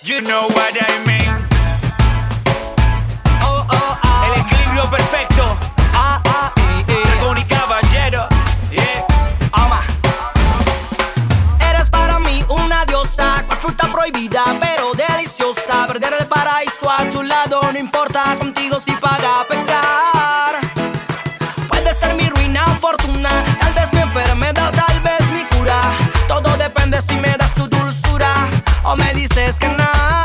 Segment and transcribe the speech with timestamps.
[0.00, 1.28] You know what I mean.
[3.42, 4.32] Oh, oh, oh.
[4.32, 5.56] El equilibrio perfecto.
[5.92, 7.02] Ah, ah, eh, eh.
[7.04, 8.28] Dragón y caballero.
[8.70, 9.06] Yeah.
[11.68, 13.44] Eres para mí una diosa.
[13.48, 15.88] Con fruta prohibida, pero deliciosa.
[15.88, 18.36] Perder el paraíso a tu lado no importa.
[29.48, 30.17] es que nada.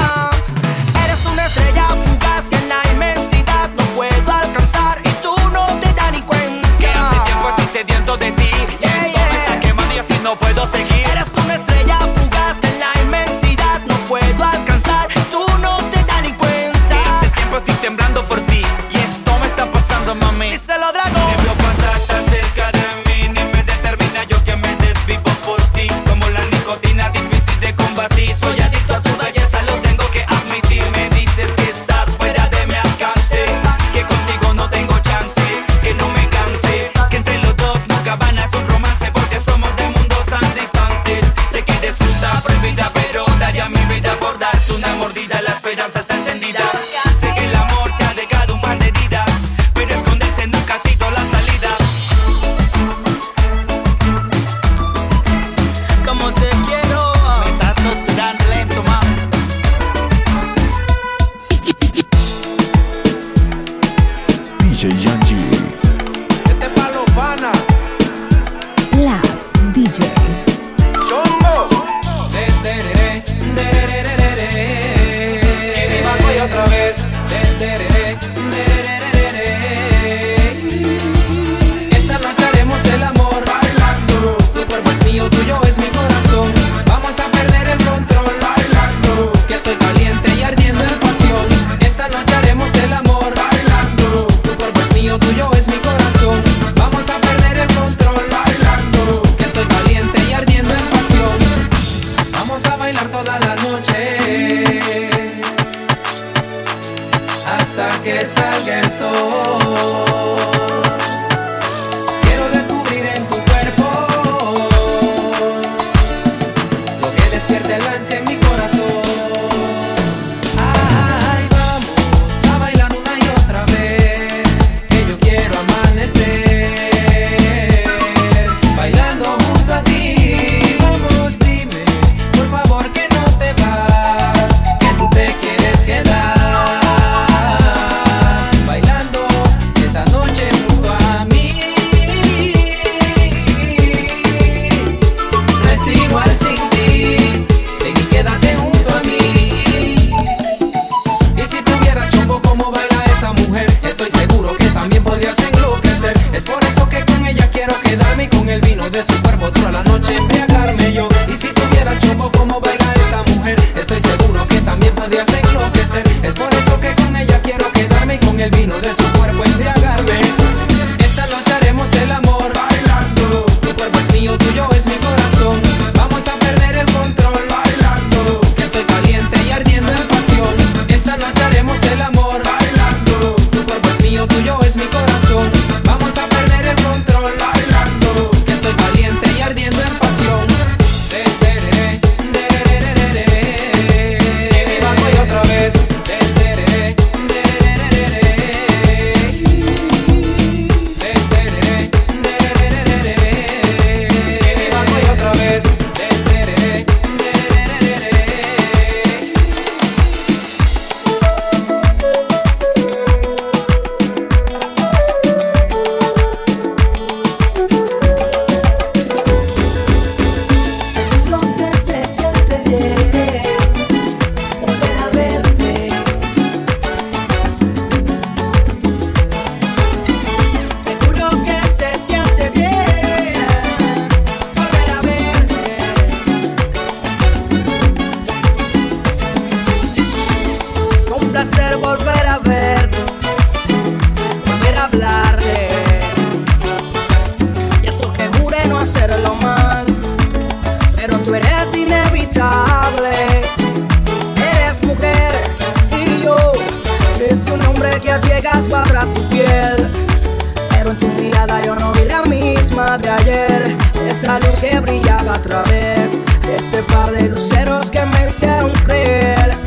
[264.14, 269.58] esa luz que brillaba a través de ese par de luceros que me hicieron creer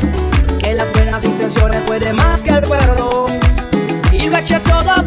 [0.57, 3.29] que las buenas intenciones pueden más que el perdón.
[4.13, 5.03] Y lo eché todo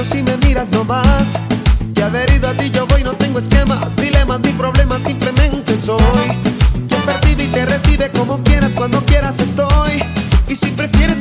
[0.00, 1.38] si me miras nomás.
[1.94, 6.28] Que adherido a ti yo voy, no tengo esquemas, dilemas ni problemas, simplemente soy.
[6.88, 10.02] Quien percibe y te recibe como quieras, cuando quieras estoy.
[10.48, 11.11] Y si prefieres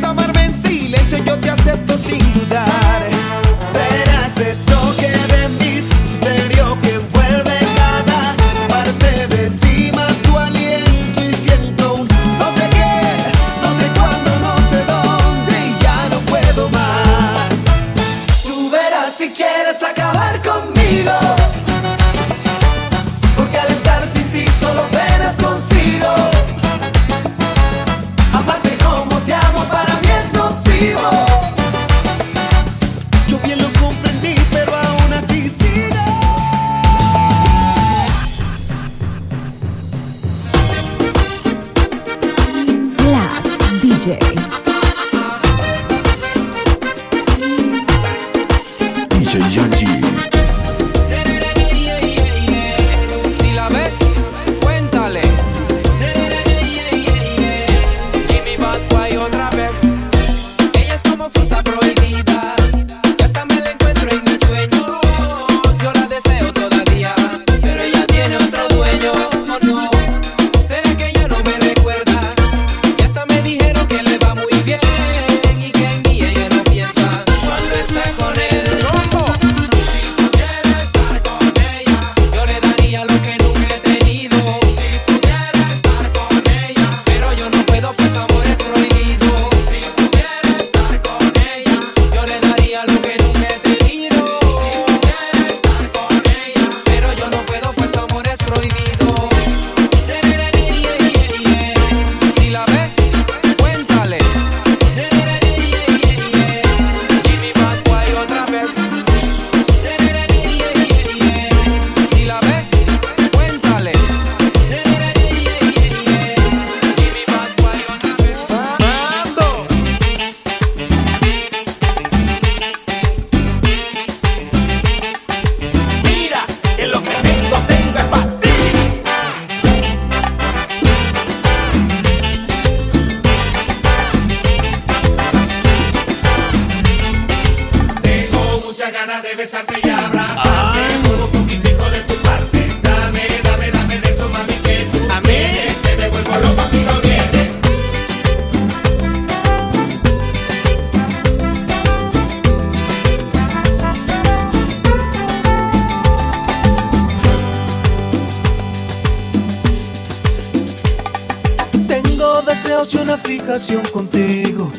[163.79, 164.69] contigo.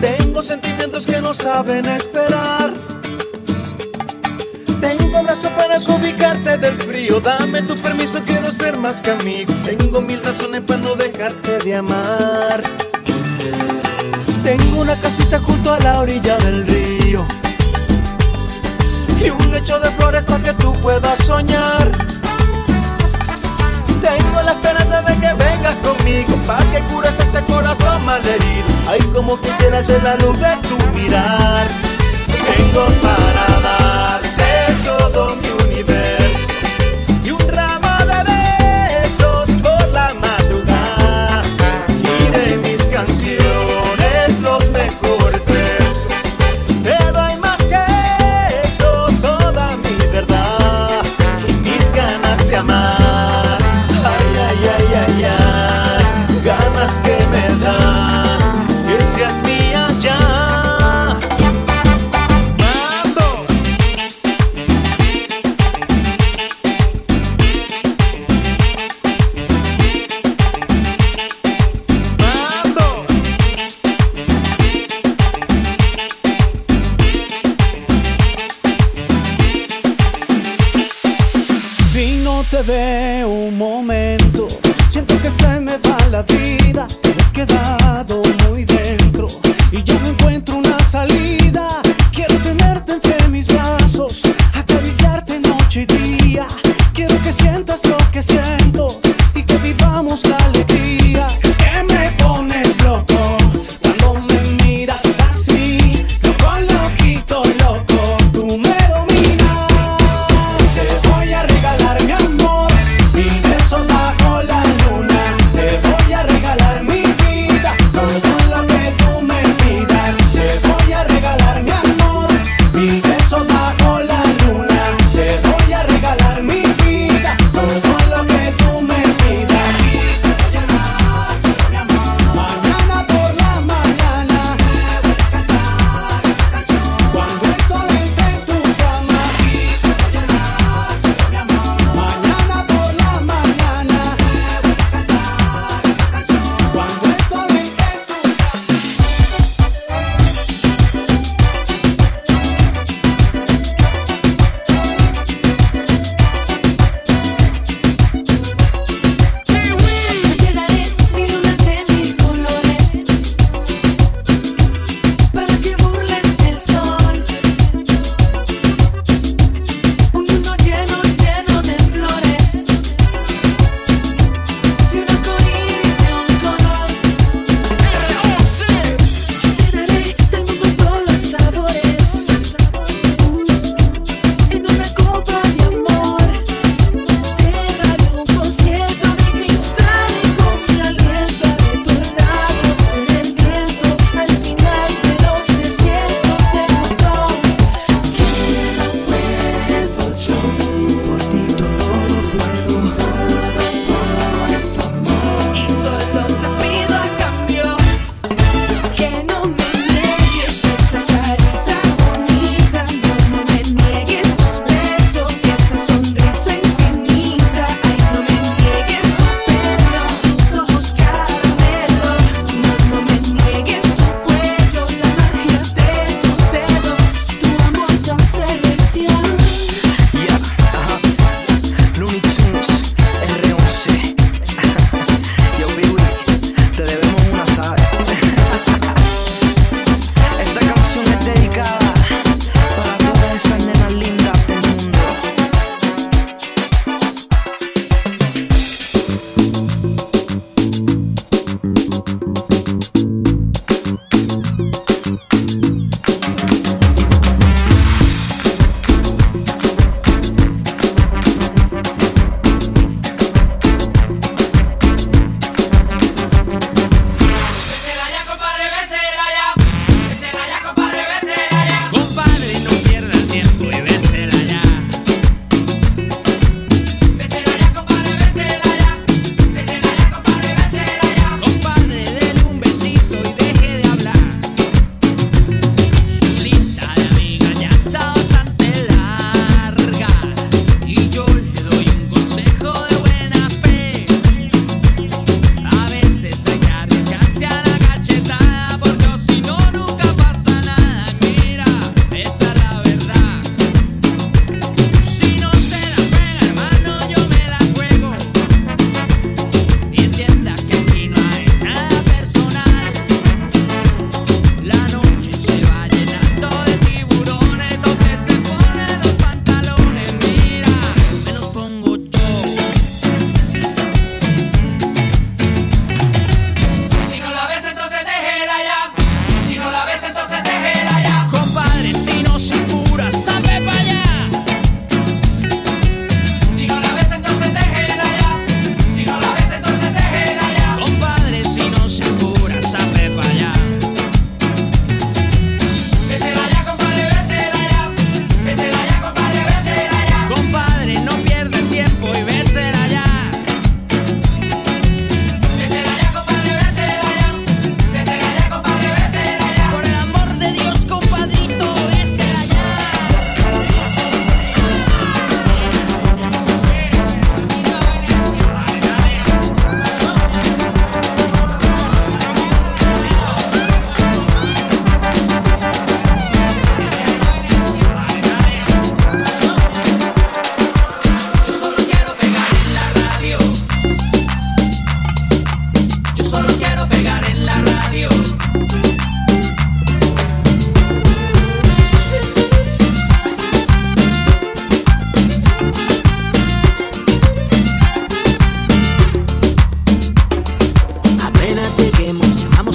[0.00, 2.72] Tengo sentimientos que no saben esperar.
[4.80, 7.20] Tengo brazo para ubicarte del frío.
[7.20, 9.52] Dame tu permiso, quiero ser más que amigo.
[9.64, 12.15] Tengo mil razones para no dejarte de amar.
[29.26, 31.66] como quisiera ser la luz de tu mirar.
[32.28, 33.55] Tengo para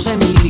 [0.04, 0.41] José Miguel.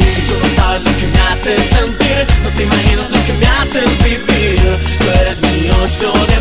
[0.00, 2.26] Y tú no sabes lo que me haces sentir.
[2.44, 4.78] No te imaginas lo que me haces vivir.
[5.00, 6.39] Tú eres mi ocho de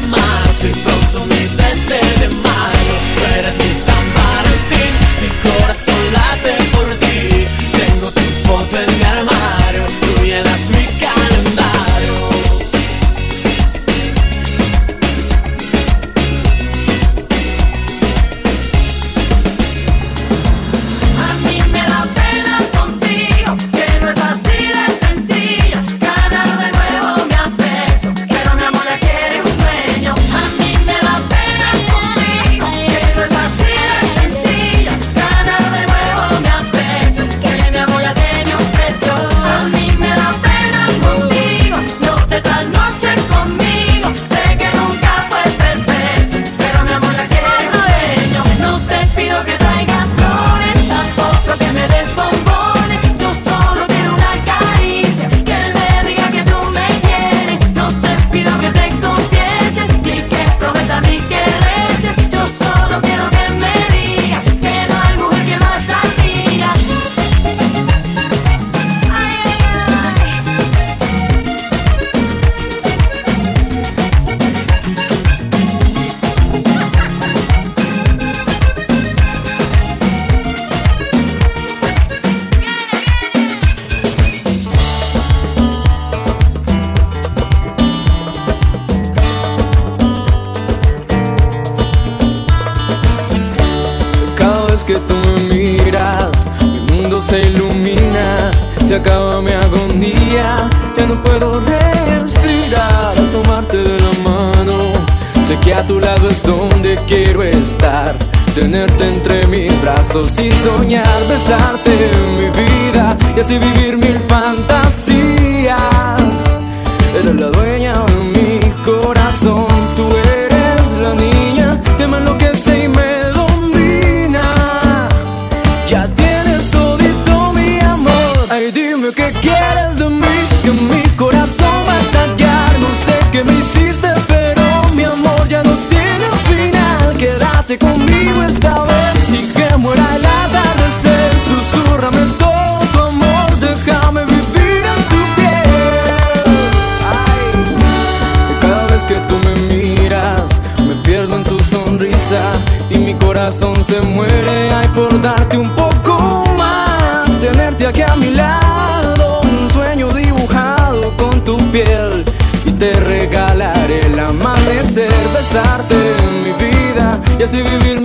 [167.50, 167.99] sevimli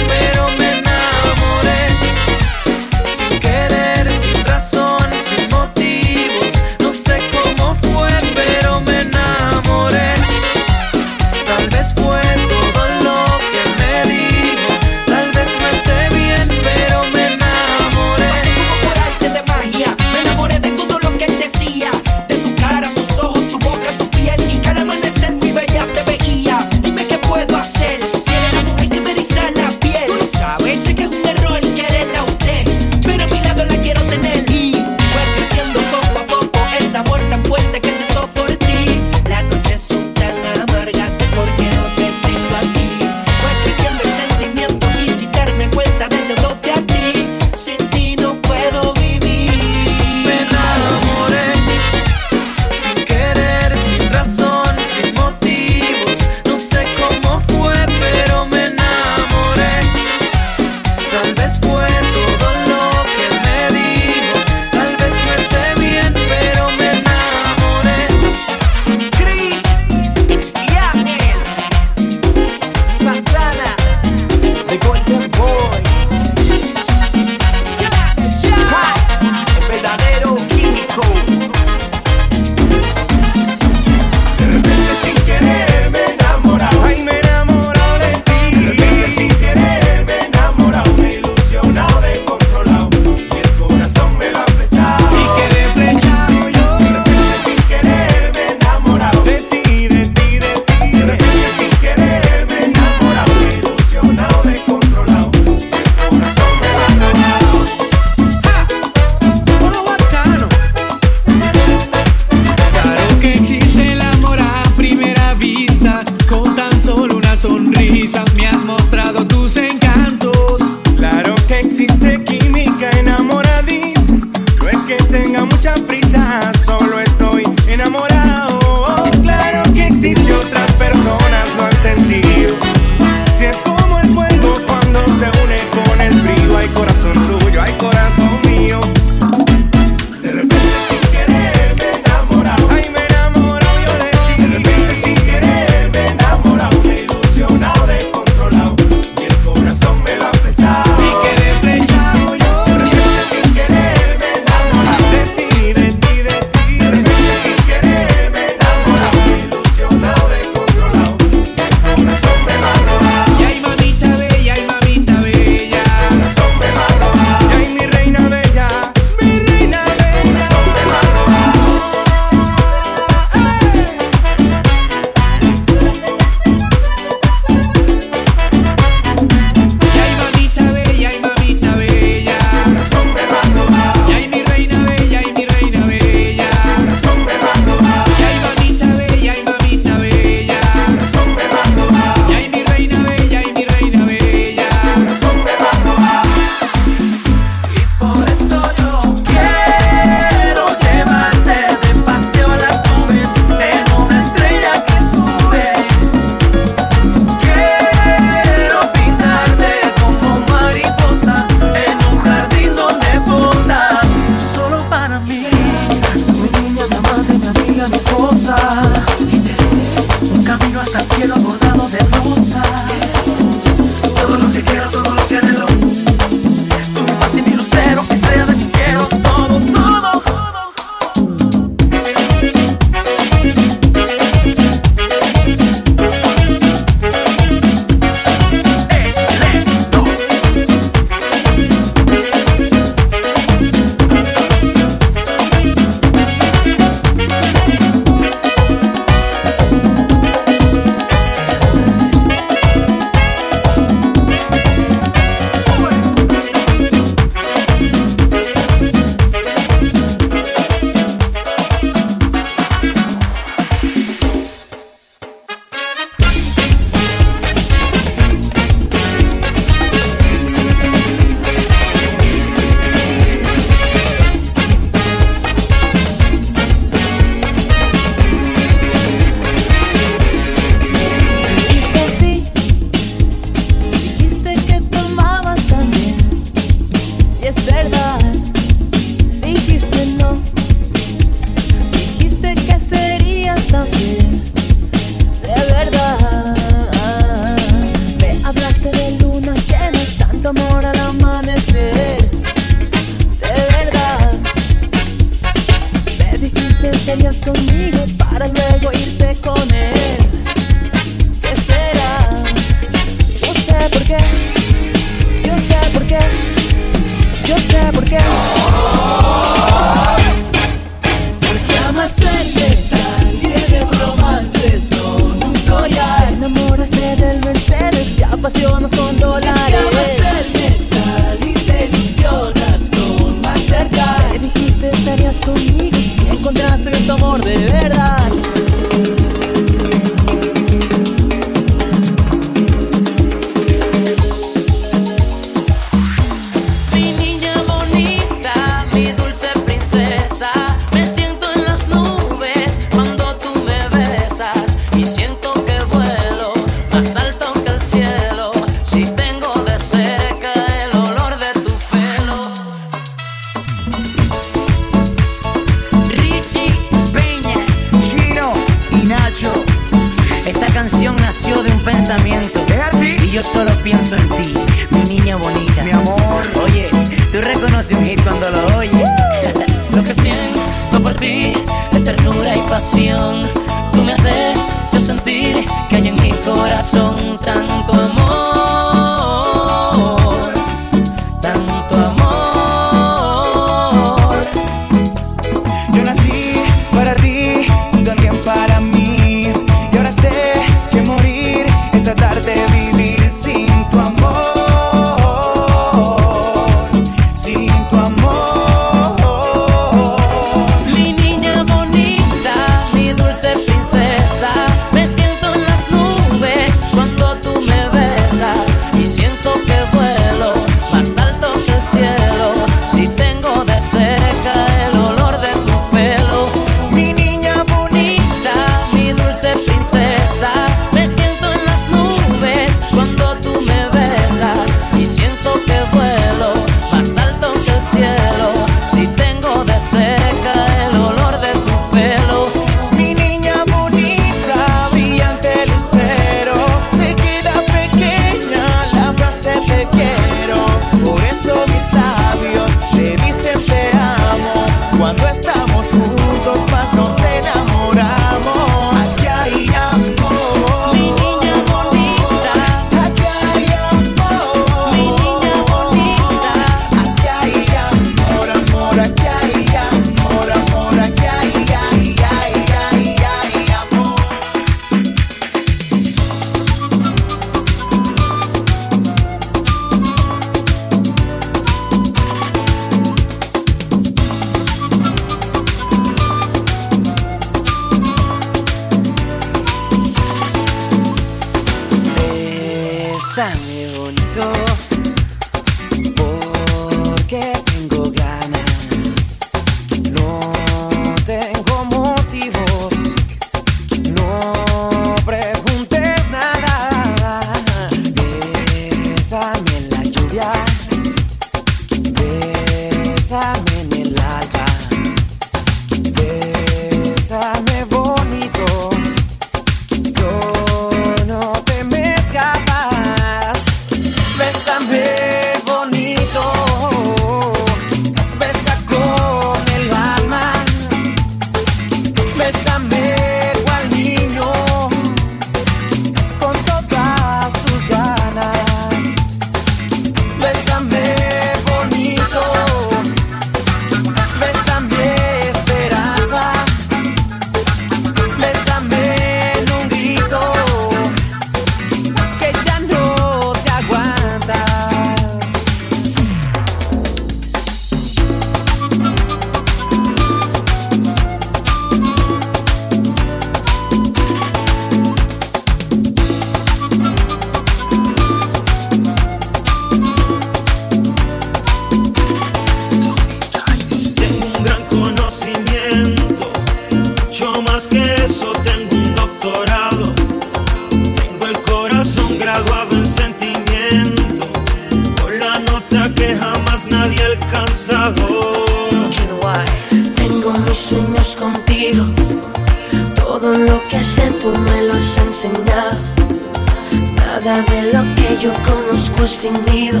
[597.36, 600.00] Nada de lo que yo conozco es fingido.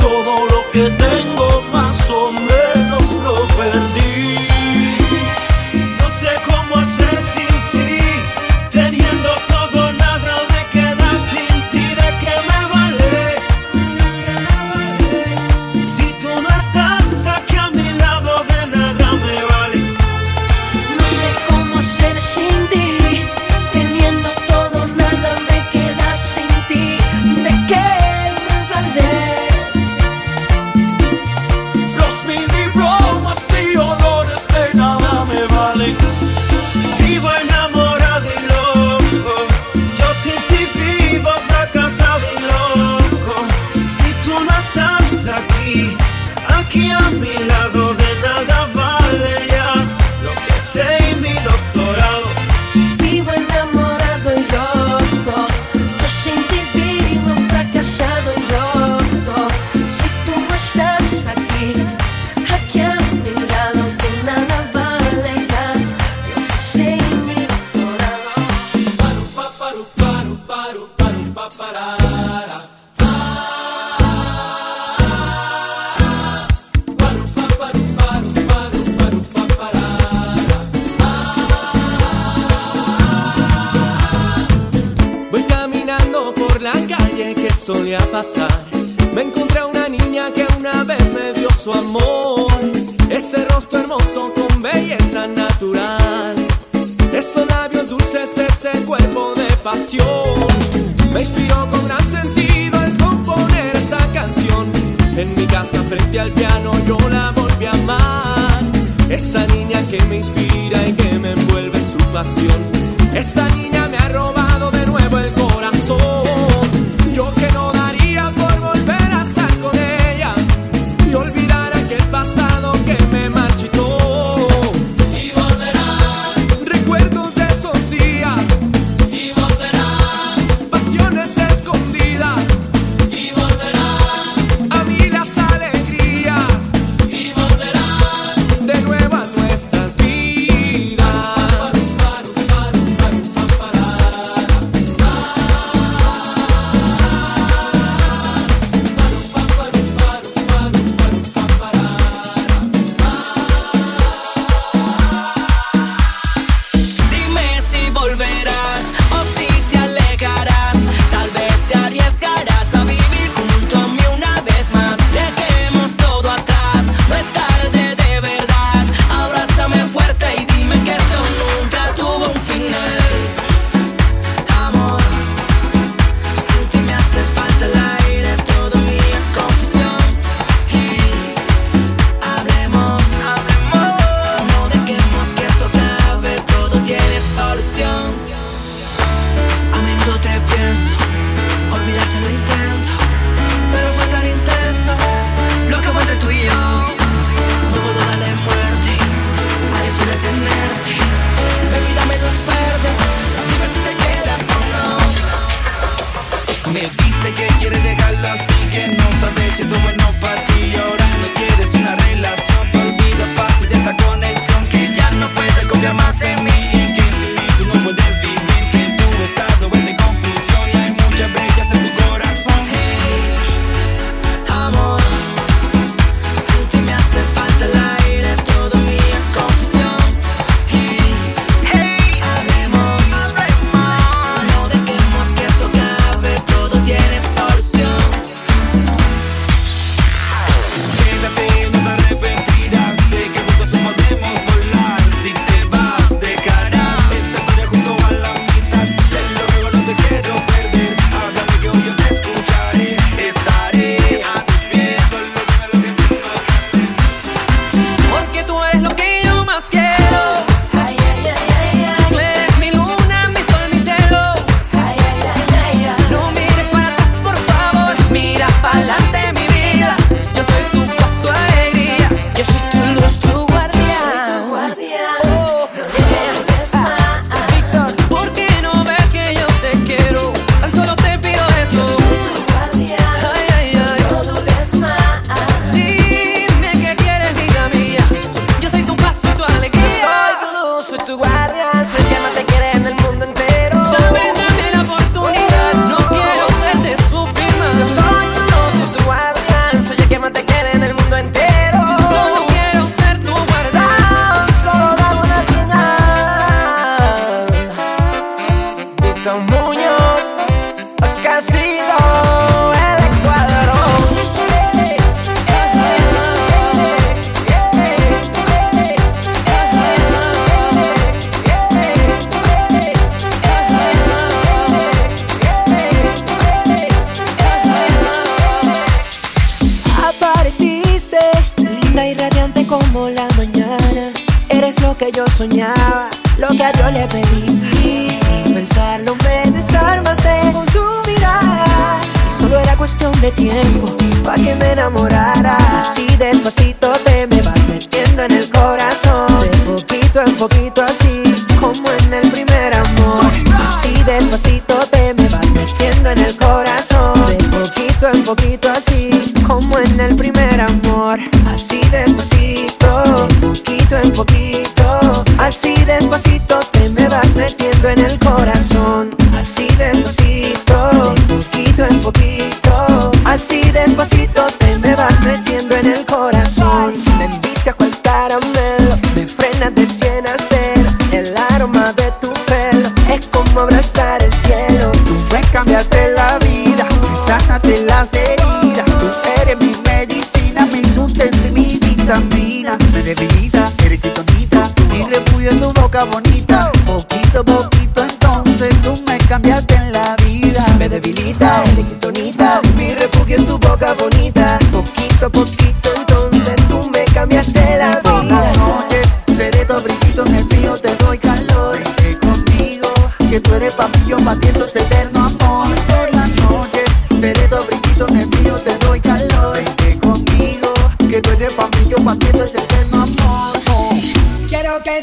[0.00, 4.36] Todo lo que tengo más o menos lo perdí.
[6.00, 7.47] No sé cómo hacer sin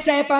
[0.05, 0.33] Quiero que